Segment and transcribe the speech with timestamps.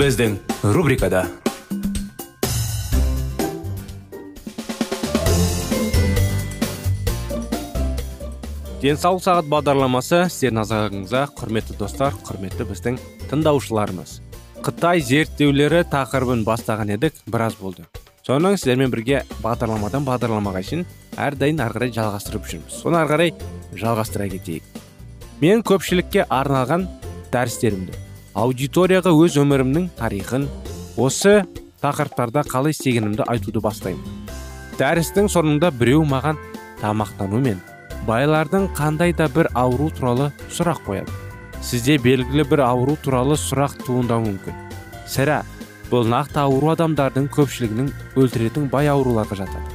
[0.00, 0.38] Біздің
[0.72, 1.26] рубрикада
[8.80, 12.96] денсаулық сағат бағдарламасы сіздердің назарыңызға құрметті достар құрметті біздің
[13.28, 14.16] тыңдаушыларымыз.
[14.64, 17.84] Қытай зерттеулері тақырыбын бастаған едік біраз болды.
[18.24, 20.88] Соның сіздермен бірге бағдарламадан бағдарламаға шейін
[21.20, 22.82] әрдайым ары қарай жалғастырып жүрміз.
[22.86, 23.34] Соны ары қарай
[23.76, 24.64] жалғастыра кетейік.
[25.44, 26.88] Мен көпшілікке арналған
[27.34, 30.46] дәрістерімді аудиторияға өз өмірімнің тарихын
[31.00, 31.40] осы
[31.82, 34.04] тақырыптарда қалай істегенімді айтуды бастаймын.
[34.78, 36.38] Дәрістің соңында біреу маған
[36.80, 37.58] тамақтану мен
[38.06, 41.12] байлардың қандай да бір ауру туралы сұрақ қояды.
[41.60, 44.60] Сізде белгілі бір ауру туралы сұрақ туындауы мүмкін.
[45.10, 45.42] Сірә
[45.90, 49.66] бұл нақты ауру адамдардың көпшілігінің өлтіретін бай ауруларға жатады.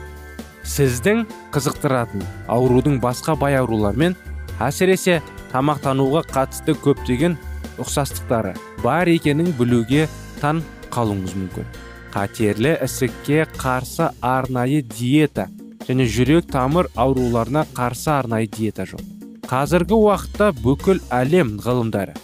[0.64, 4.16] Сіздің қызықтыратын аурудың басқа бай аурулармен
[4.64, 5.20] әсіресе
[5.52, 7.36] тамақтануға қатысты көптеген
[7.82, 10.08] ұқсастықтары бар екенін білуге
[10.42, 10.62] таң
[10.94, 11.66] қалуыңыз мүмкін.
[12.14, 15.50] Қатерлі ісікке қарсы арнайы диета
[15.88, 19.04] және жүрек тамыр ауруларына қарсы арнайы диета жоқ.
[19.46, 22.16] Қазіргі уақытта бүкіл әлем ғылымдары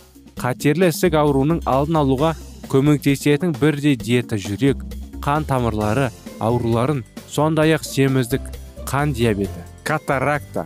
[0.41, 2.31] қатерлі ісік ауруының алдын алуға
[2.72, 4.81] көмектесетін бірдей диета жүрек
[5.22, 6.07] қан тамырлары
[6.41, 8.47] ауруларын сондай ақ семіздік
[8.90, 10.66] қан диабеті катаракта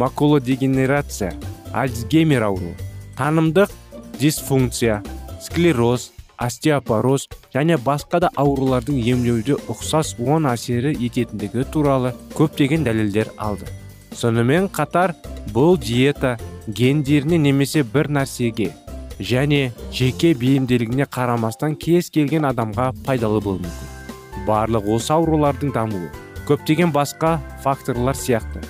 [0.00, 1.36] макулодегенерация
[1.72, 2.74] альцгеймер ауруы
[3.20, 3.70] танымдық
[4.20, 5.02] дисфункция
[5.40, 6.10] склероз
[6.42, 13.68] остеопороз және басқа да аурулардың емдеуде ұқсас оң әсері ететіндігі туралы көптеген дәлелдер алды.
[14.12, 15.14] Сонымен қатар
[15.54, 16.36] бұл диета
[16.66, 18.72] гендеріне немесе бір нәрсеге
[19.20, 24.46] және жеке бейімділігіне қарамастан кез келген адамға пайдалы болуы мүмкін.
[24.46, 26.10] Барлық осы аурулардың дамуы
[26.48, 28.62] көптеген басқа факторлар сияқты.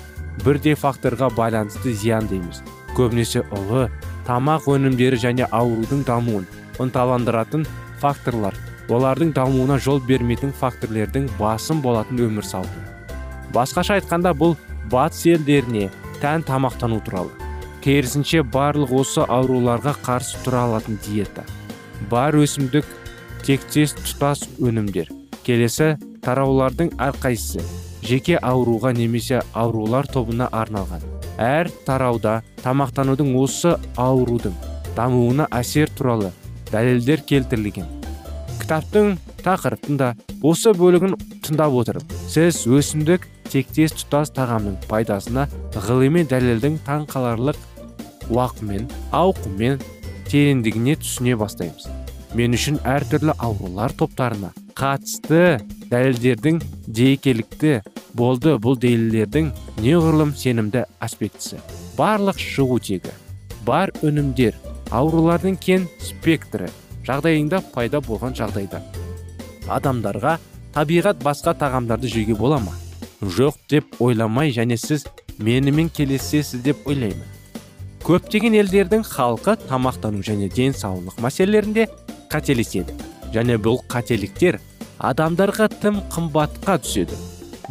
[0.45, 2.61] Бірдей факторға байланысты зиянды емес
[2.97, 3.87] көбінесе ұлы
[4.27, 6.47] тамақ өнімдері және аурудың дамуын
[6.83, 7.65] ынталандыратын
[8.01, 8.55] факторлар.
[8.93, 12.83] Олардың дамуына жол бермейтін факторлердің басым болатын өмір салты.
[13.55, 14.57] Басқаша айтқанда бұл
[14.91, 15.89] батыс елдеріне
[16.21, 17.31] тән тамақтану туралы.
[17.83, 21.43] Керісінше барлық осы ауруларға қарсы тұра алатын диета.
[22.11, 22.87] Бар өсімдік
[23.43, 25.09] тектес тұтас өнімдер.
[25.43, 27.63] Келесі тараулардың әрқайсысы
[28.03, 31.12] жеке ауруға немесе аурулар тобына арналған.
[31.41, 34.55] Әр тарауда тамақтанудың осы аурудың
[34.97, 36.31] дамуына әсер туралы
[36.71, 37.87] дәлелдер келтірілген.
[38.61, 39.99] Кітаптың тақырыптың
[40.43, 45.47] осы бөлігін тыңдап отырып сіз өсімдік тектес тұтас тағамның пайдасына
[45.87, 47.59] ғылыми дәлелдің таңқаларлық
[48.33, 49.81] уақымен ауқыммен
[50.29, 51.89] тереңдігіне түсіне бастаймыз.
[52.33, 55.59] Мен үшін әртүрлі аурулар топтарына қатысты
[55.91, 57.75] дәлелдердің дейкелікті
[58.13, 59.51] болды бұл дәлелдердің
[59.81, 61.59] неғұрлым сенімді аспектісі.
[61.97, 63.13] Барлық шығу тегі
[63.65, 64.55] бар өнімдер
[64.93, 66.69] аурулардың кен спектрі
[67.07, 68.81] жағдайында пайда болған жағдайда.
[69.71, 70.37] Адамдарға
[70.75, 72.75] табиғат басқа тағамдарды жеуге бола ма?
[73.21, 75.05] Жоқ деп ойламай және сіз
[75.39, 77.23] менімен келісесіз деп ойлаймын.
[78.03, 81.87] Көптеген елдердің халқы тамақтану және денсаулық мәселелерінде
[82.31, 82.97] қателеседі
[83.33, 84.59] және бұл қателіктер
[84.99, 87.15] адамдарға тым қымбатқа түседі.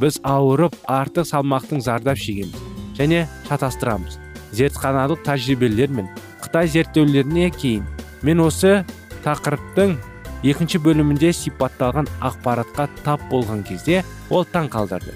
[0.00, 2.54] Біз ауырып артық салмақтың зардап шегеміз
[2.98, 4.18] және шатастырамыз.
[4.52, 6.08] Зертханалық тәжірибелер мен
[6.42, 7.84] қытай зерттеулеріне кейін
[8.22, 8.82] мен осы
[9.24, 9.96] тақырыптың
[10.42, 15.14] екінші бөлімінде сипатталған ақпаратқа тап болған кезде ол таң қалдырды.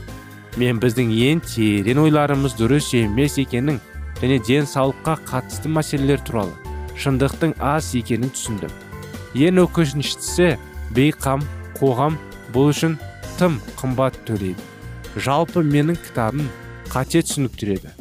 [0.56, 3.80] Мен біздің ең терең ойларымыз дұрыс емес екенін
[4.22, 6.54] және денсаулыққа қатысты мәселелер туралы
[6.96, 8.72] шындықтың аз екенін түсіндім.
[9.36, 10.54] Ең өкініштісі
[10.96, 11.44] бейқам
[11.76, 12.16] қоғам
[12.54, 12.96] бұл үшін
[13.38, 14.62] тым қымбат төлейді.
[15.16, 16.48] Жалпы менің кітабым
[16.92, 17.92] қате түсініктіреді.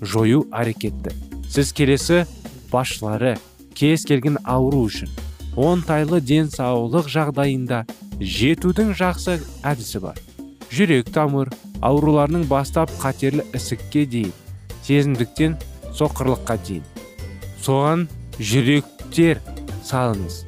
[0.00, 1.14] Жою әрекетті.
[1.48, 2.24] Сіз келесі
[2.72, 3.36] басшылары
[3.78, 5.10] кез келген ауру үшін
[5.58, 7.84] оңтайлы денсаулық жағдайында
[8.20, 10.18] жетудің жақсы әдісі бар.
[10.70, 11.50] Жүрек тамыр
[11.80, 14.34] ауруларының бастап қатерлі ісікке дейін
[14.86, 15.56] сезімдіктен
[15.96, 16.84] соқырлыққа дейін.
[17.64, 18.06] Соған
[18.38, 19.40] жүректер
[19.88, 20.42] салыңыз.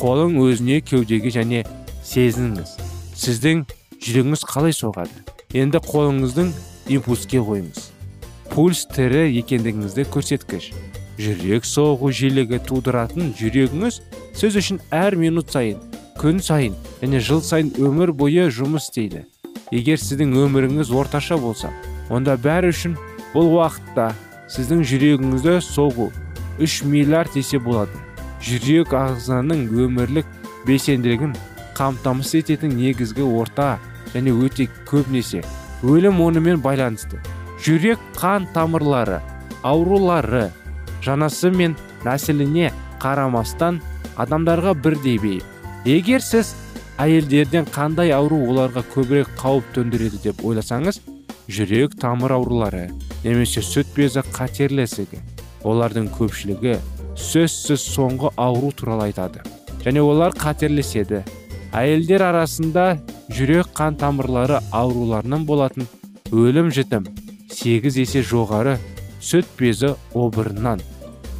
[0.00, 1.64] Қолың өзіне кеудеге және
[2.06, 2.76] сезініңіз.
[3.20, 3.64] Сіздің
[4.00, 5.12] жүрегіңіз қалай соғады?
[5.52, 6.52] Енді қолыңыздың
[6.96, 7.90] импульске қойыңыз.
[8.50, 10.70] Пульс тірі екендігіңізді көрсеткіш.
[11.20, 14.00] Жүрек соғу жиілігі тудыратын жүрегіңіз
[14.40, 15.82] сіз үшін әр минут сайын
[16.20, 19.26] күн сайын және жыл сайын өмір бойы жұмыс істейді.
[19.70, 21.70] Егер сіздің өміріңіз орташа болса
[22.08, 22.96] онда бәрі үшін
[23.34, 24.10] бұл уақытта
[24.50, 26.08] сіздің жүрегіңізді соғу
[26.58, 27.92] 3 миллиард есе болады.
[28.40, 30.26] Жүрек ағзаның өмірлік
[30.66, 31.36] белсенділігін
[31.76, 33.76] қамтамасыз ететін негізгі орта
[34.14, 35.42] және өте көбінесе
[35.82, 37.20] өлім онымен байланысты.
[37.60, 39.20] Жүрек қан тамырлары
[39.62, 40.48] аурулары
[41.04, 42.70] жанасы мен нәсіліне
[43.02, 43.80] қарамастан
[44.20, 45.44] адамдарға бірдей бейім
[45.88, 46.54] егер сіз
[47.00, 51.00] әйелдерден қандай ауру оларға көбірек қауіп төндіреді деп ойласаңыз
[51.48, 52.88] жүрек тамыр аурулары
[53.24, 55.20] немесе сүт безі қатерлі ісігі
[55.64, 56.78] олардың көпшілігі
[57.20, 59.42] сөзсіз соңғы ауру туралы айтады.
[59.84, 61.22] Және олар қатерлеседі.
[61.76, 62.98] Әйелдер арасында
[63.30, 65.86] жүрек қан тамырлары ауруларынан болатын
[66.30, 67.06] өлім жітім
[67.50, 68.78] сегіз есе жоғары
[69.20, 70.80] сүт безі обырынан.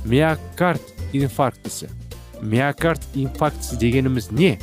[0.04, 0.82] Миокард
[1.12, 1.88] инфарктісі.
[2.42, 4.56] Миокард инфарктісі дегеніміз не?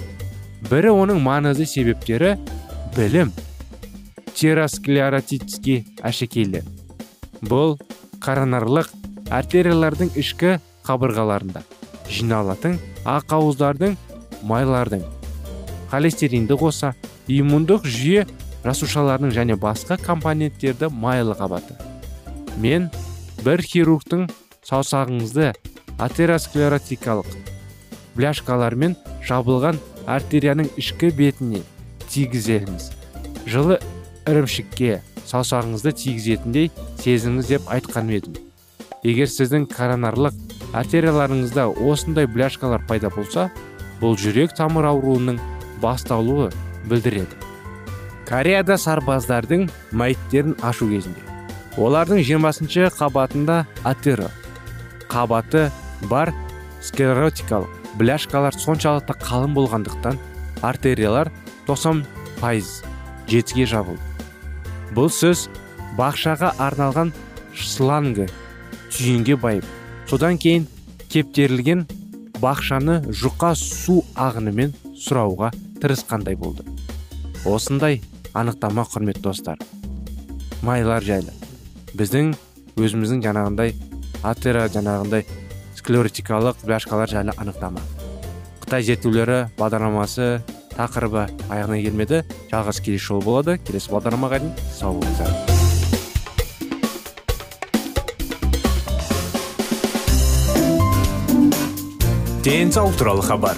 [0.69, 2.35] Бірі оның маңызды себептері
[2.95, 3.33] білім.
[4.37, 6.63] Теросклеротитке әшекейлі.
[7.41, 7.77] Бұл
[8.21, 8.89] коронарлық
[9.33, 10.57] артериялардың ішкі
[10.87, 11.63] қабырғаларында.
[12.09, 13.97] Жиналатын ақауыздардың
[14.47, 15.03] майлардың
[15.91, 16.93] холестеринді қоса
[17.27, 18.25] иммундық жүйе
[18.65, 21.77] жасушаларының және басқа компоненттерді майлы қабаты
[22.61, 22.89] мен
[23.45, 24.27] бір хирургтың
[24.67, 25.53] саусағыңызды
[26.03, 27.37] атеросклеротикалық
[28.17, 28.97] бляшкалармен
[29.27, 31.61] жабылған артерияның ішкі бетіне
[32.09, 32.91] тигізеңіз
[33.47, 33.79] жылы
[34.27, 36.69] ірімшікке саусағыңызды тигізетіндей
[37.01, 38.37] сезіңіз деп айтқан едім.
[39.03, 40.35] Егер сіздің коронарлық
[40.75, 43.47] артерияларыңызда осындай бляшкалар пайда болса
[44.01, 45.39] бұл жүрек тамыр ауруының
[45.81, 46.51] басталуы
[46.89, 47.37] білдіреді.
[48.27, 51.23] Кореяда сарбаздардың мәйіттерін ашу кезінде
[51.77, 54.31] олардың 20 қабатында атеро
[55.07, 55.69] қабаты
[56.09, 56.33] бар
[56.83, 60.19] склеротикалық бляшкалар соншалықты қалың болғандықтан
[60.65, 61.31] артериялар
[61.67, 62.03] 90
[62.41, 62.81] пайыз
[63.29, 64.01] жетіге жабылды.
[64.95, 65.47] Бұл сөз
[65.97, 67.13] бақшаға арналған
[67.53, 68.27] шлангі
[68.93, 69.65] түйінге байып
[70.09, 70.67] содан кейін
[71.11, 71.85] кептерілген
[72.41, 75.51] бақшаны жұқа су ағынымен сұрауға
[75.81, 76.65] тырысқандай болды?
[77.45, 78.01] Осындай
[78.33, 79.57] анықтама құрметті достар.
[80.61, 81.33] Майлар жайлы.
[81.97, 82.33] Біздің
[82.77, 83.73] өзіміздің жаңағындай
[84.25, 85.25] атера жаңағындай
[85.77, 87.81] склеротикалық бляшкалар жайлы анықтама.
[88.65, 90.41] Қытай зерттеулері бағдарламасы
[90.75, 92.23] тақырыбы аяғына келмеді.
[92.51, 93.57] Жалғас келесі жолы болады.
[93.63, 95.55] Келесі бағдарламаға дейін сау болыңыздар.
[102.47, 103.57] Денсаулық туралы хабар.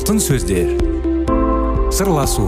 [0.00, 0.70] Алтын сөздер.
[1.92, 2.46] Сырласу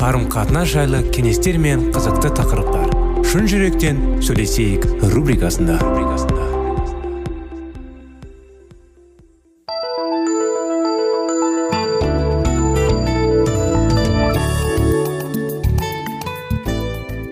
[0.00, 2.86] қарым қатынас жайлы кеңестер мен қызықты тақырыптар.
[3.28, 5.76] Шын жүректен сөйлесейік рубрикасында.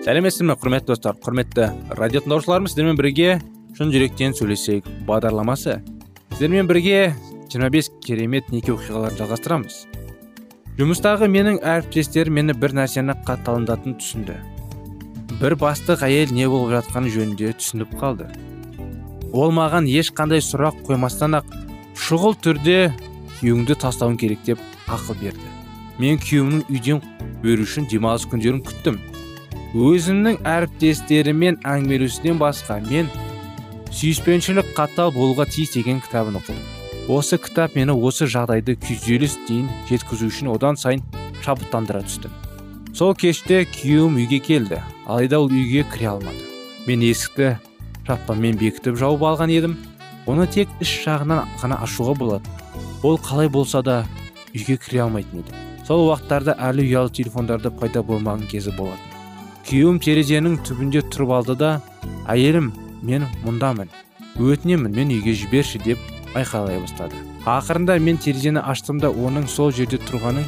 [0.05, 3.39] Сәлеметсіз ме құрметті достар құрметті радио тыңдаушыларымыз сіздермен бірге
[3.79, 5.79] шын жүректен сөйлесейік бағдарламасы.
[6.35, 7.15] Сіздермен бірге
[7.49, 9.79] 25 керемет неке оқиғаларын жалғастырамыз.
[10.79, 14.37] Жұмыстағы менің әріптестерім мені бір нәрсені қаталындатын түсінді.
[15.39, 18.29] Бір бастық әйел не болып жатқаны жөнінде түсініп қалды.
[19.35, 21.53] Ол маған ешқандай сұрақ қоймастан ақ
[21.99, 22.77] шұғыл түрде
[23.37, 25.51] күйеуіңді тастауың керек деп ақыл берді.
[25.99, 27.03] Мен күйеуімнің үйден
[27.43, 28.97] беру үшін демалыс күндерін күттім.
[29.75, 33.11] Өзімнің әріптестеріммен әңгімелесуден басқа мен
[33.91, 36.78] сүйіспеншілік қатал болуға тиіс деген кітабын оқыдым.
[37.09, 41.01] Осы кітап мені осы жағдайды күйзеліс дейін жеткізу үшін одан сайын
[41.41, 42.29] шабыттандыра түсті.
[42.93, 44.77] Сол кеште күйеуім үйге келді.
[45.09, 46.45] Алайда ол үйге кіре алмады.
[46.85, 47.55] Мен есікті
[48.05, 49.73] шаппамен бекітіп жауып алған едім.
[50.29, 52.59] Оны тек іш жағынан ғана ашуға болады
[53.01, 54.03] ол қалай болса да
[54.53, 55.57] үйге кіре алмайтын еді.
[55.87, 59.17] Сол уақыттарда әлі ұялы телефондарды пайда болмаған кезі болатын.
[59.65, 61.73] Күйеуім терезенің түбінде тұрып алды да
[62.29, 62.69] әйелім
[63.01, 63.89] мен мұндамын.
[64.37, 67.15] Өтінемін мен үйге жіберші деп айқайлай бастады.
[67.45, 70.45] Ақырында мен терезені аштым да оның сол жерде тұрғанын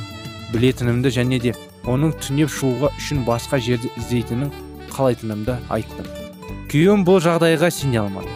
[0.54, 1.54] білетінімді және де
[1.88, 4.52] оның түнеп шығуға үшін басқа жерді іздейтінін
[4.92, 6.08] қалайтынымды айттым.
[6.72, 8.32] Күйеуім бұл жағдайға сене алмады.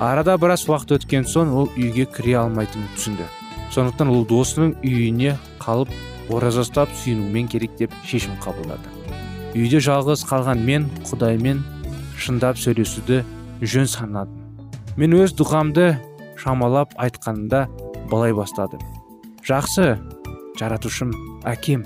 [0.00, 3.26] Арада біраз уақыт өткен соң ол үйге кіре алмайтынын түсінді.
[3.74, 5.90] Сондықтан ол досының үйіне қалып
[6.30, 8.92] ораза ұстап сүйінумен керек деп шешім қабылдады.
[9.54, 11.62] Үйде жалғыз қалған мен құдаймен
[12.18, 13.22] шындап сөйлесуді
[13.62, 14.40] жөн санадым.
[14.96, 15.94] Мен өз дұғамды
[16.44, 17.66] шамалап айтқанында
[18.12, 18.84] былай бастадым
[19.48, 19.90] жақсы
[20.60, 21.10] жаратушым
[21.48, 21.82] әкем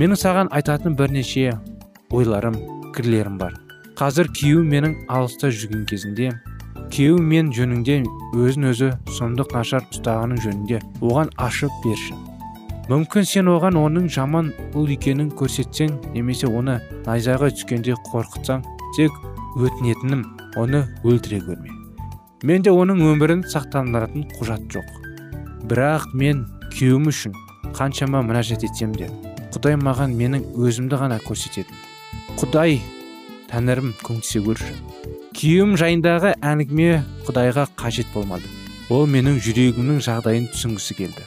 [0.00, 1.54] менің саған айтатын бірнеше
[2.12, 2.56] ойларым
[2.98, 3.54] пікірлерім бар.
[3.98, 6.32] Қазір күйеуім менің алыста жүрген кезінде
[6.92, 7.98] күйеуім мен жөнінде
[8.36, 12.18] өзін өзі сұмдық нашар ұстағаның жөнінде оған ашып берші.
[12.88, 18.64] Мүмкін сен оған оның жаман бұл екенін көрсетсең немесе оны найзаға түскенде қорқытсаң
[18.96, 19.18] тек
[19.58, 20.24] өтінетінім
[20.56, 21.77] оны өлтіре көрме
[22.46, 24.86] менде оның өмірін сақтандыратын құжат жоқ.
[25.66, 27.34] Бірақ мен күйеуім үшін
[27.74, 29.08] қаншама мінәжат етсем де
[29.54, 31.74] құдай маған менің өзімді ғана көрсететін.
[32.38, 32.78] Құдай
[33.50, 34.76] тәңірім көмектесе көрші.
[35.34, 38.46] Күйеуім жайындағы әңгіме құдайға қажет болмады.
[38.88, 41.26] Ол менің жүрегімнің жағдайын түсінгісі келді.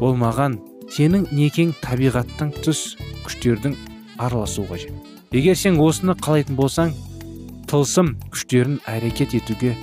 [0.00, 0.60] Ол маған
[0.94, 3.74] сенің некең табиғаттың түс күштердің
[4.22, 4.94] араласуы қажет.
[5.32, 6.92] Егер сен осыны қалайтын болсаң
[7.70, 9.74] тылсым күштерін әрекет етуге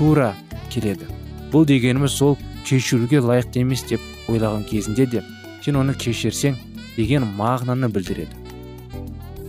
[0.00, 0.32] тура
[0.72, 1.04] келеді.
[1.52, 4.00] Бұл дегеніміз сол кешіруге лайықты емес деп
[4.32, 5.20] ойлаған кезінде де
[5.60, 6.54] сен оны кешірсең
[6.96, 8.32] деген мағынаны білдіреді.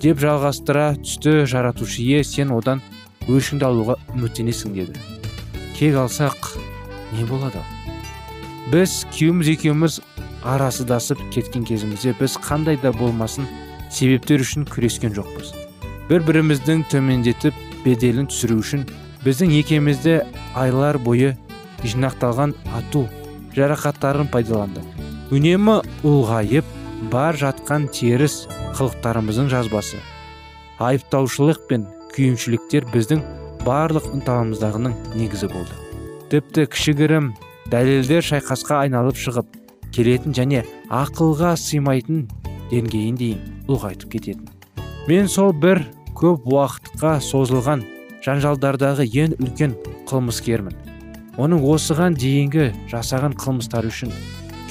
[0.03, 2.81] Деп жалғастыра түсті жаратушы ие сен одан
[3.31, 5.00] өшіңді алуға үміттенесің деді.
[5.77, 6.58] Кек алсақ
[7.15, 7.63] не болады?
[8.74, 10.01] Біз күйеуіміз екеуміз
[10.43, 13.48] арасыдасып кеткен кезімізде біз қандай да болмасын
[13.88, 15.53] себептер үшін күрескен жоқпыз.
[16.10, 17.55] Бір біріміздің төмендетіп
[17.86, 18.84] беделін түсіру үшін
[19.25, 20.21] біздің екемізде
[20.57, 21.35] айлар бойы
[21.85, 23.05] жинақталған ату
[23.55, 24.83] жарақаттарын пайдаланды.
[25.31, 26.67] Үнемі ұлғайып
[27.11, 28.45] бар жатқан теріс
[28.77, 30.01] қылықтарымыздың жазбасы.
[30.81, 31.85] Айыптаушылық пен
[32.15, 33.23] күйімшіліктер біздің
[33.65, 35.77] барлық ынталарымыздағының негізі болды.
[36.31, 37.31] Тіпті кішігірім
[37.71, 39.57] дәлелдер шайқасқа айналып шығып
[39.93, 42.25] келетін және ақылға сыймайтын
[42.71, 44.47] деңгейін дейін ұлғайтып кететін.
[45.07, 45.83] Мен сол бір
[46.17, 47.83] көп уақытқа созылған
[48.25, 49.75] жанжалдардағы ең үлкен
[50.09, 50.75] қылмыскермін.
[51.41, 54.11] Оның осыған дейінгі жасаған қылмыстары үшін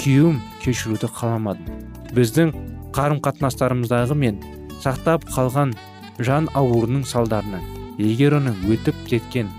[0.00, 1.80] күйеуім кешіруді қаламадым.
[2.14, 2.52] Біздің
[2.94, 4.38] қарым қатынастарымыздағы мен
[4.82, 5.74] сақтап қалған
[6.20, 7.64] жан ауруының салдарынан
[7.98, 9.50] егер оның өтіп кеткен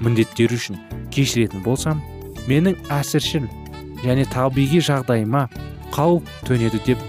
[0.00, 0.80] міндеттері үшін
[1.14, 2.02] кешіретін болсам
[2.48, 3.46] менің әсіршіл
[4.04, 5.46] және табиғи жағдайыма
[5.94, 7.06] қауіп төнеді деп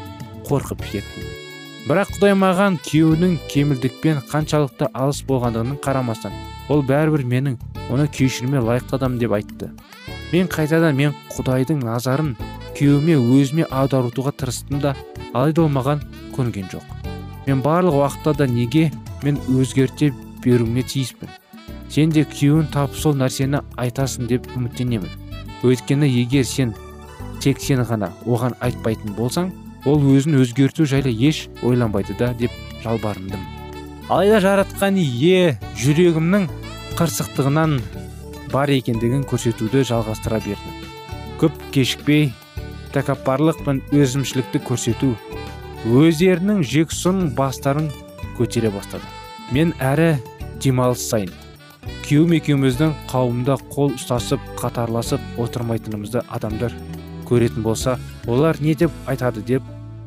[0.48, 1.37] қорқып кеттім.
[1.88, 6.34] Бірақ құдай маған күйеуінің кемілдікпен қаншалықты алыс болғандығының қарамастан
[6.68, 7.54] ол бәрібір менің
[7.88, 9.70] оны кешіруіме лайықты адам деп айтты.
[10.34, 12.34] Мен қайтадан мен құдайдың назарын
[12.76, 14.98] күйеуіме өзіме аударытуға тырыстым да
[15.32, 16.02] алайда ол маған
[16.36, 16.84] көнген жоқ.
[17.46, 18.90] Мен барлық уақытта да неге
[19.24, 20.12] мен өзгерте
[20.44, 21.32] беруіме тиіспін.
[21.88, 25.08] Сен де күйеуін тапып сол нәрсені айтасың деп үміттенемін.
[25.64, 26.76] Өйткені егер сен
[27.40, 29.54] тек сен ғана оған айтпайтын болсаң
[29.86, 32.52] ол өзін өзгерту жайлы еш ойланбайды да деп
[32.84, 33.44] жалбарындым.
[34.10, 36.48] Алайда жаратқан ие жүрегімнің
[36.98, 37.80] қырсықтығынан
[38.54, 40.76] бар екендігін көрсетуді жалғастыра берді
[41.42, 42.32] көп кешікпей
[42.96, 45.12] тәкаппарлық пен өзімшілікті көрсету
[45.86, 47.92] өздерінің жексұн бастарын
[48.40, 49.06] көтере бастады
[49.54, 50.16] мен әрі
[50.64, 51.34] демалыс сайын
[52.08, 56.74] күйеуім екеуміздің қауымда қол ұстасып қатарласып отырмайтынымызды адамдар
[57.30, 59.64] көретін болса олар не деп айтады деп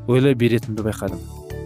[0.08, 1.20] ойлай беретінімді байқадым.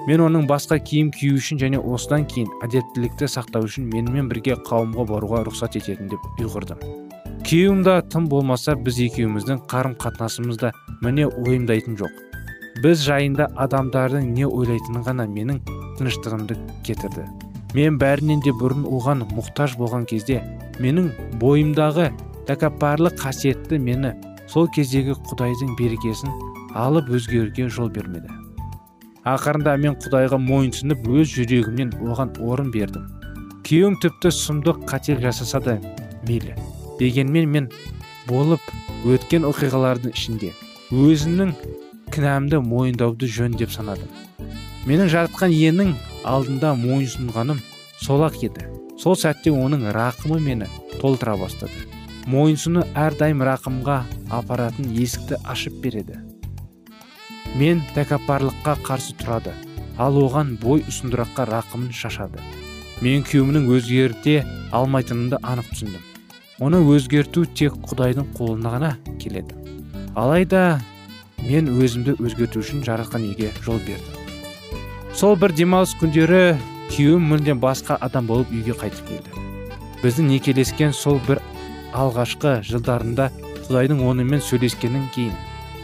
[0.07, 5.07] Мен оның басқа киім кию үшін және осыдан кейін әдептілікті сақтау үшін менімен бірге қауымға
[5.09, 6.83] баруға рұқсат ететін деп ұйғырдым.
[7.45, 12.13] Күйеуім да тым болмаса біз екеуміздің қарым қатынасымыз да міне ойымдайтын жоқ.
[12.85, 15.63] Біз жайында адамдардың не ойлайтынын ғана менің
[15.99, 17.25] тыныштығымды кетірді.
[17.75, 20.43] Мен бәрінен де бұрын оған мұқтаж болған кезде
[20.85, 22.11] менің бойымдағы
[22.49, 24.13] тәкаппарлық қасиетті мені
[24.55, 26.31] сол кездегі құдайдың берекесін
[26.79, 28.31] алып өзгеруге жол бермеді.
[29.27, 33.09] Ақырында мен құдайға мойынсынып өз жүрегімнен оған орын бердім.
[33.67, 35.75] Күйеуім тіпті сұмдық қателік жасаса да
[36.29, 36.55] мейлі
[37.01, 37.67] дегенмен мен
[38.29, 38.63] болып
[39.11, 40.53] өткен оқиғалардың ішінде
[40.93, 41.51] өзімнің
[42.15, 44.07] кінәмді мойындауды жөн деп санадым.
[44.87, 47.59] Менің жаратқан иенің алдында мойынсұнғаным
[48.05, 48.71] сол ақ еді.
[49.03, 50.71] Сол сәтте оның рақымы мені
[51.01, 52.04] толтыра бастады.
[52.31, 53.99] Мойынсыну әрдайым рақымға
[54.33, 56.19] апаратын есікті ашып береді.
[57.59, 59.53] Мен тәкаппарлыққа қарсы тұрады
[60.01, 62.41] ал оған бой ұсындыраққа рақымын шашады.
[63.05, 64.41] Мен күйеуімнің өзгерте
[64.75, 66.03] алмайтынымды анық түсіндім.
[66.65, 69.55] Оны өзгерту тек құдайдың қолына ғана келеді.
[70.15, 70.81] Алайда
[71.45, 74.21] мен өзімді өзгерту үшін жаратқан иеге жол бердім.
[75.15, 76.57] Сол бір демалыс күндері
[76.91, 79.43] күйеуім мүлдем басқа адам болып үйге қайтып келді.
[80.03, 81.43] Біздің некелескен сол бір
[81.95, 83.31] алғашқы жылдарында
[83.69, 85.33] құдайдың онымен сөйлескеннен кейін.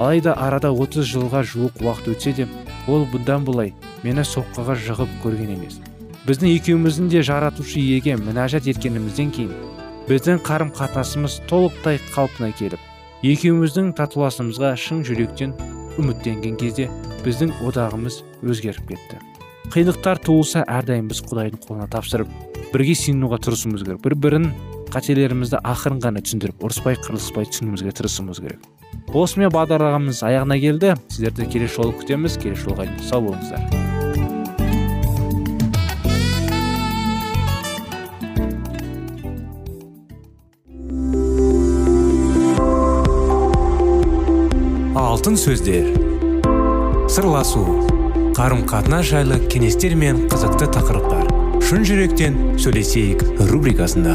[0.00, 2.48] Алайда арада 30 жылға жуық уақыт өтсе де
[2.88, 5.80] ол бұдан былай мені соққыға жығып көрген емес.
[6.26, 9.52] Біздің екеуміздің де жаратушы иеге мінәжат еткенімізден кейін
[10.08, 12.80] біздің қарым қатынасымыз толықтай қалпына келіп
[13.22, 15.52] екеуміздің татуласымызға шын жүректен
[16.00, 16.88] үміттенген кезде
[17.24, 19.20] біздің одағымыз өзгеріп кетті.
[19.70, 22.30] Қиындықтар туылса әрдайым біз құдайдың қолына тапсырып
[22.72, 24.00] бірге сенуге тырысуымыз керек.
[24.02, 24.46] Бір бірін
[24.90, 28.64] қателерімізді ақырын ғана түсіндіріп ұрыспай қырылыспай түсінуімізге тырысуымыз керек.
[29.14, 30.94] Осымен бағдарламамыз аяғына келді.
[31.10, 32.38] Сіздерді келесі жолы күтеміз.
[32.42, 33.62] Келесі жолға дейін сау болыңыздар.
[44.98, 45.90] Алтын сөздер.
[47.10, 47.64] Сырласу.
[48.38, 51.26] Қарым қатынас жайлы кеңестер мен қызықты тақырыптар.
[51.66, 54.14] Шын жүректен сөйлесейік рубрикасында.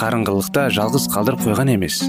[0.00, 2.00] қарыңғылықта жалғыз қалдырып қойған емес.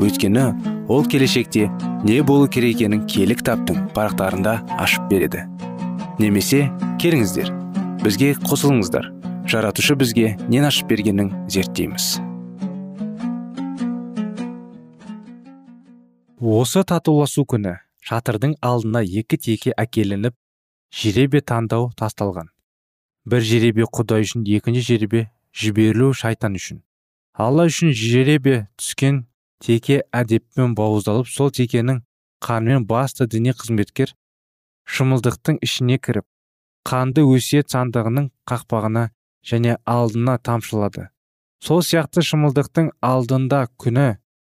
[0.00, 0.44] Өйткені
[0.88, 1.66] ол келешекте
[2.04, 5.44] не болу керек екенін кітаптың парақтарында ашып береді.
[6.18, 6.70] Немесе
[7.02, 7.50] келіңіздер
[8.04, 9.10] бізге қосылыңыздар.
[9.48, 12.16] Жаратушы бізге нен ашып бергенін зерттейміз.
[16.40, 20.36] Осы татуласу күні шатырдың алдына екі теке әкелініп
[20.92, 22.48] жеребе таңдау тасталған.
[23.24, 26.82] Бір жеребе құдай үшін екінші жеребе жіберілу шайтан үшін.
[27.34, 29.24] Алла үшін жеребе түскен
[29.64, 32.02] теке әдеппен бауыздалып сол текенің
[32.44, 34.14] қанымен басты діни қызметкер
[34.84, 36.26] шымылдықтың ішіне кіріп
[36.86, 39.08] қанды өсиет сандығының қақпағына
[39.50, 41.08] және алдына тамшылады.
[41.64, 44.08] Сол сияқты шымылдықтың алдында күні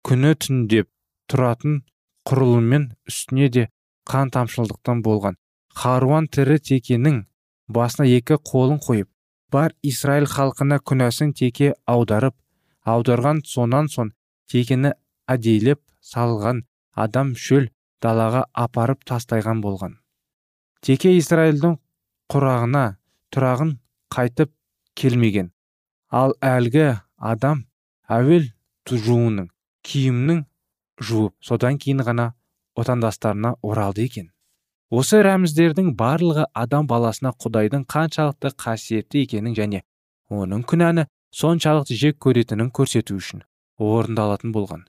[0.08, 0.88] күні түндеп
[1.30, 1.82] тұратын
[2.28, 3.68] құрылыммен үстіне де
[4.08, 5.36] қан тамшылдықтан болған.
[5.74, 7.24] Харуан тірі текенің
[7.68, 9.08] басына екі қолын қойып
[9.52, 12.34] бар израиль халқына күнәсін теке аударып
[12.84, 14.12] аударған сонан соң
[14.50, 14.92] текені
[15.30, 15.80] әдейлеп
[16.12, 16.64] салған
[17.06, 17.68] адам шөл
[18.04, 19.96] далаға апарып тастайған болған.
[20.84, 21.78] Теке израильдің
[22.32, 22.84] құрағына
[23.34, 23.78] тұрағын
[24.14, 24.52] қайтып
[24.94, 25.50] келмеген.
[26.10, 27.64] Ал әлгі адам
[28.08, 28.50] әуел
[28.84, 29.48] жуынның
[29.84, 30.44] киімнің
[31.00, 32.32] жуып содан кейін ғана
[32.76, 34.30] отандастарына оралды екен.
[34.90, 39.80] Осы рәміздердің барлығы адам баласына құдайдың қаншалықты қасиетті екенін және
[40.30, 43.42] оның күнәні соншалықты жек көретінін көрсету үшін
[43.82, 44.84] орындалатын болған.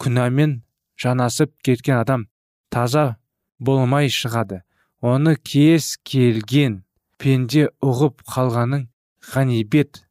[0.00, 0.60] Күнәмен
[1.02, 2.28] жанасып кеткен адам
[2.70, 3.16] таза
[3.58, 4.62] болмай шығады.
[5.00, 6.82] Оны кез келген
[7.18, 8.86] пенде ұғып қалғаның
[9.32, 10.04] ғанибет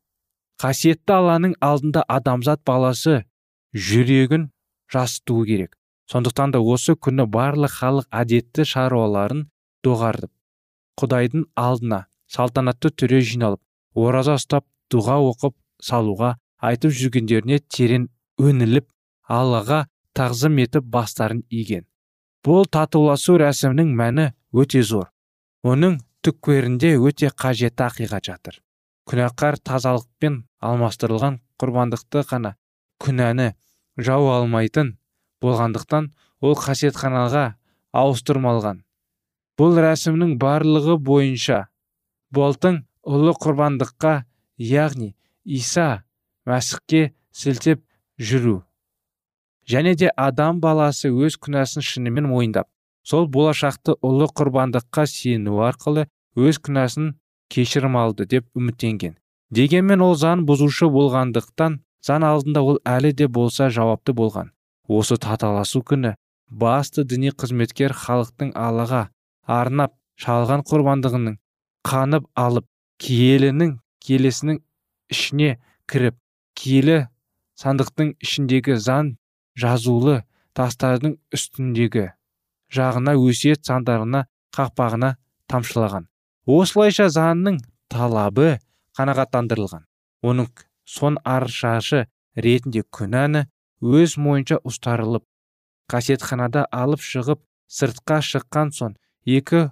[0.61, 3.23] қасиетті алланың алдында адамзат баласы
[3.73, 4.49] жүрегін
[4.91, 5.77] жасытуы керек.
[6.09, 9.45] Сондықтан да осы күні барлық халық әдетті шаруаларын
[9.85, 10.31] доғардып
[10.99, 13.61] құдайдың алдына салтанатты түрде жиналып
[13.93, 18.07] ораза ұстап дұға оқып салуға айтып жүргендеріне терең
[18.39, 18.87] өніліп
[19.29, 19.85] аллаға
[20.17, 21.85] тағзым етіп бастарын иген.
[22.43, 25.09] Бұл татуласу рәсімінің мәні өте зор.
[25.63, 28.59] Оның түкпірінде өте қажетті ақиқат жатыр.
[29.09, 32.55] Күнәқар тазалықпен алмастырылған құрбандықты ғана
[33.03, 33.53] күнәні
[33.99, 34.93] жау алмайтын
[35.43, 36.11] болғандықтан
[36.43, 37.45] ол қасиетханаға
[37.99, 38.83] ауыстырмалған.
[39.59, 41.65] Бұл рәсімнің барлығы бойынша
[42.35, 44.13] болтың ұлы құрбандыққа
[44.61, 45.15] яғни
[45.45, 46.03] иса
[46.47, 47.83] мәсіхке сілтеп
[48.19, 48.63] жүру.
[49.69, 52.67] Және де адам баласы өз күнәсін шынымен мойындап
[53.03, 57.13] сол болашақты ұлы құрбандыққа сену арқылы өз күнәсін
[57.53, 59.17] кешірім алды деп үміттенген.
[59.49, 64.51] Дегенмен ол заң бұзушы болғандықтан заң алдында ол әлі де болса жауапты болған.
[64.87, 66.15] Осы таталасу күні
[66.49, 69.07] басты діни қызметкер халықтың аллаға
[69.45, 71.37] арнап шалған құрбандығының
[71.89, 72.65] қанып алып
[73.01, 74.61] киелінің келесінің
[75.11, 75.57] ішіне
[75.89, 76.15] кіріп
[76.57, 76.99] киелі
[77.59, 79.15] сандықтың ішіндегі зан
[79.59, 80.21] жазулы
[80.57, 82.05] тастардың үстіндегі
[82.73, 85.15] жағына өсиет сандарына қақпағына
[85.49, 86.07] тамшылаған.
[86.45, 87.59] Осылайша заңның
[87.91, 88.59] талабы
[88.97, 89.85] қанағаттандырылған.
[90.25, 90.49] Оның
[90.85, 93.45] сон аршашы ретінде күнәні
[93.81, 95.25] өз мойынша ұстарылып
[95.89, 98.95] қасиетханада алып шығып сыртқа шыққан соң
[99.25, 99.69] екі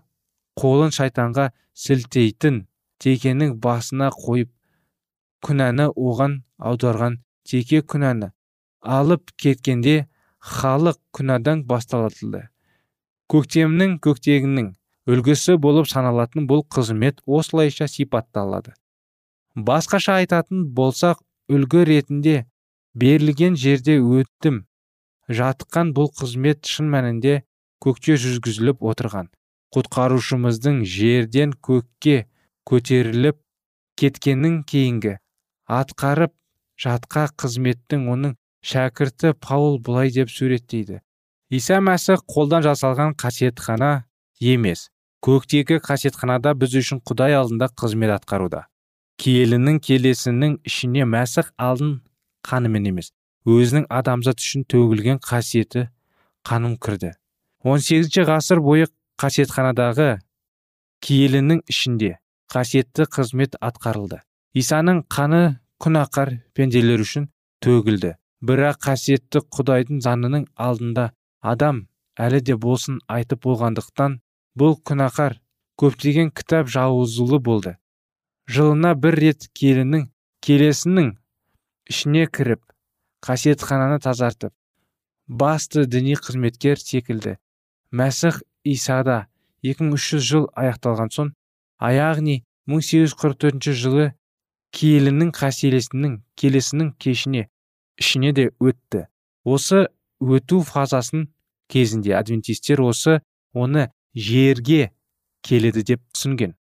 [0.58, 2.64] қолын шайтанға сілтейтін
[3.04, 4.52] текенің басына қойып
[5.48, 8.32] күнәні оған аударған теке күнәні
[8.82, 10.08] алып кеткенде
[10.40, 12.48] халық күнәдан басталатылды.
[13.32, 14.70] Көктемнің көктегінің
[15.12, 18.74] үлгісі болып саналатын бұл қызмет осылайша сипатталады.
[19.56, 21.20] Басқаша айтатын болсақ
[21.52, 22.46] үлгі ретінде
[22.96, 24.64] берілген жерде өттім.
[25.28, 27.42] Жатқан бұл қызмет шын мәнінде
[27.84, 29.28] көкте жүргізіліп отырған.
[29.76, 32.28] Құтқарушымыздың жерден көкке
[32.68, 33.42] көтеріліп
[34.00, 35.18] кеткеннің кейінгі
[35.68, 36.34] атқарып
[36.80, 41.02] жатқа қызметтің оның шәкірті паул былай деп суреттейді.
[41.50, 44.08] Иса мәсіх қолдан жасалған қасиетхана
[44.40, 44.90] емес.
[45.24, 48.66] Көктегі қасиетханада біз үшін құдай алдында қызмет атқаруда.
[49.18, 52.02] Киелінің келесінің ішіне мәсіх алдын
[52.48, 53.12] қанымен емес.
[53.48, 55.88] Өзінің адамзат үшін төгілген қасиеті
[56.46, 57.16] қаным кірді.
[57.64, 60.20] 18 ғасыр бойы қасиетханадағы
[61.02, 62.18] киелінің ішінде
[62.52, 64.22] қасиетті қызмет атқарылды.
[64.60, 65.42] Исаның қаны
[65.84, 67.28] күнәқар пенделер үшін
[67.64, 68.16] төгілді.
[68.48, 71.10] Бірақ қасиетті құдайдың заңының алдында
[71.42, 71.88] адам
[72.26, 74.20] әлі де болсын айтып болғандықтан
[74.60, 75.40] бұл күнәқар
[75.82, 77.76] көптеген кітап жауызулы болды.
[78.48, 80.08] Жылына бір рет келінің
[80.46, 81.12] келесінің
[81.92, 82.62] ішіне кіріп
[83.26, 84.54] қасиетхананы тазартып
[85.28, 87.36] басты діни қызметкер секілді.
[87.92, 89.28] Мәсіх исада
[89.64, 91.34] 2300 жыл аяқталған соң
[91.82, 94.08] яғни 1844 жылы
[94.76, 97.48] киелінің қаселесінің келесінің кешіне
[97.98, 99.08] ішіне де өтті.
[99.44, 99.88] Осы
[100.20, 101.28] өту фазасын
[101.72, 103.20] кезінде адвентистер осы
[103.54, 104.92] оны жерге
[105.44, 106.56] келеді деп түсінген.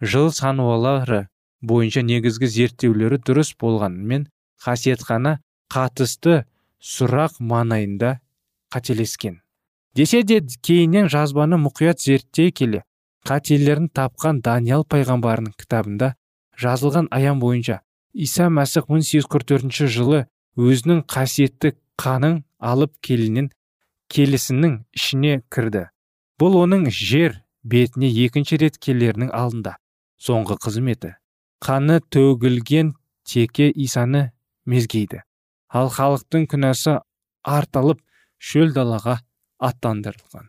[0.00, 1.26] Жыл сануалары
[1.62, 4.28] бойынша негізгі зерттеулері дұрыс болғанымен
[4.62, 5.38] қасиетхана
[5.72, 6.44] қатысты
[6.82, 8.18] сұрақ маңайында
[8.72, 9.40] қателескен.
[9.96, 12.82] Десе де кейіннен жазбаны мұқият зерттей келе
[13.26, 16.12] қателерін тапқан даниял пайғамбарының кітабында
[16.56, 17.80] жазылған аян бойынша.
[18.14, 20.24] Иса мәсіх 1844 жылы
[20.56, 23.50] өзінің қасиетті қанын алып келінен
[24.12, 25.86] келісінің ішіне кірді.
[26.40, 29.76] Бұл оның жер бетіне екінші рет келерінің алдында.
[30.16, 31.14] Соңғы қызметі.
[31.60, 34.30] Қаны төгілген теке исаны
[34.64, 35.22] мезгейді.
[35.68, 37.00] Ал халықтың күнәсі
[37.44, 38.00] артылып
[38.38, 39.20] шөл далаға
[39.60, 40.48] аттандырылған.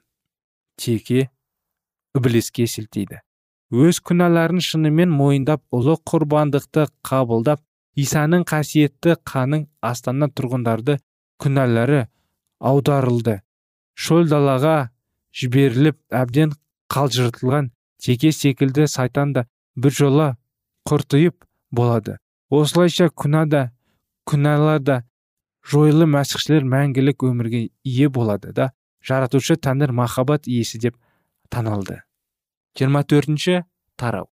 [0.77, 1.29] Теке
[2.15, 3.23] ібіліске сілтейді
[3.71, 7.59] өз күнәларын шынымен мойындап ұлы құрбандықты қабылдап
[7.99, 10.99] исаның қасиетті қаның астана тұрғындарды
[11.43, 12.05] күнәлары
[12.63, 13.41] аударылды.
[13.97, 14.91] Шөл далаға
[15.35, 16.53] жіберіліп әбден
[16.93, 20.37] қалжыртылған теке секілді сайтан да біржола
[20.87, 22.17] құртыйып болады.
[22.49, 23.63] Осылайша күнә да
[24.29, 25.01] күнәлар да
[25.67, 28.71] жойылы мәсіхшілер мәңгілік өмірге ие болады да
[29.03, 30.95] жаратушы тәңір махаббат иесі деп
[31.51, 32.06] таналды
[32.77, 33.53] 24 төртінші
[33.97, 34.27] тарау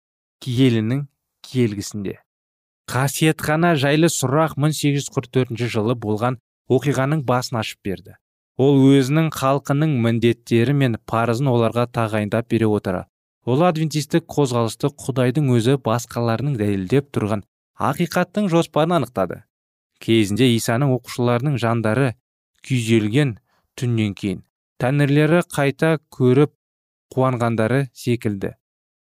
[0.43, 1.05] киелінің
[1.47, 2.17] киелгісінде.
[2.91, 6.35] Қасиетхана жайлы сұрақ 1844 жылы болған
[6.67, 8.17] оқиғаның басын ашып берді.
[8.59, 13.05] Ол өзінің халқының міндеттері мен парызын оларға тағайындап бере отыра.
[13.47, 17.45] Ол адвентистік қозғалысты құдайдың өзі басқаларының дәлелдеп тұрған
[17.79, 19.45] ақиқаттың жоспарын анықтады.
[20.03, 22.11] Кезінде исаның оқушыларының жандары
[22.67, 23.37] күйзелген
[23.79, 24.43] түннен кейін.
[24.83, 26.51] Тәңірлері қайта көріп
[27.13, 28.53] қуанғандары секілді.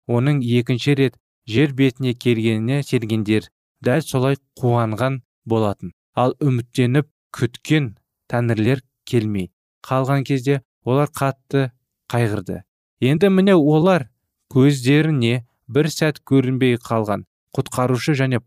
[0.09, 1.17] Оның екінші рет
[1.47, 3.49] жер бетіне келгеніне сергендер
[3.85, 5.93] дәл солай қуанған болатын.
[6.15, 7.93] Ал үміттеніп күткен
[8.31, 9.51] тәңірлер келмей.
[9.85, 11.69] Қалған кезде олар қатты
[12.11, 12.63] қайғырды.
[13.01, 14.09] Енді міне олар
[14.53, 17.25] көздеріне бір сәт көрінбей қалған.
[17.55, 18.41] Құтқарушы және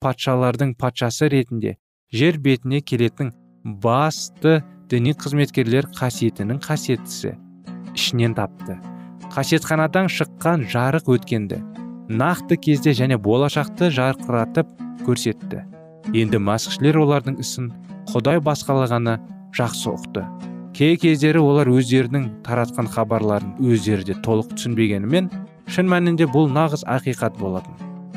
[0.00, 1.76] патшалардың патшасы ретінде
[2.12, 3.32] жер бетіне келетін
[3.64, 7.34] басты діни қызметкерлер қасиетінің қасиеттісі
[7.96, 8.76] ішінен тапты.
[9.36, 11.58] Қасиетханадан шыққан жарық өткенді
[12.08, 14.68] нақты кезде және болашақты жарқыратып
[15.04, 15.64] көрсетті.
[16.16, 17.66] Енді масқішілер олардың ісін
[18.08, 19.18] құдай басқалағаны
[19.58, 20.22] жақсы ұқты.
[20.76, 25.28] Кей кездері олар өздерінің таратқан хабарларын өздері де толық түсінбегенімен
[25.68, 27.74] шын мәнінде бұл нағыз ақиқат болатын.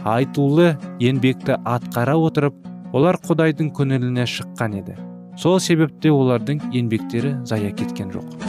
[0.08, 2.56] Айтулы еңбекті атқара отырып
[2.94, 4.96] олар құдайдың көңіліне шыққан еді.
[5.36, 8.49] Сол себепте олардың еңбектері зая кеткен жоқ.